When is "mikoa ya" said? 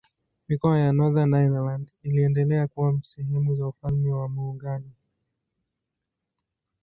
0.47-0.91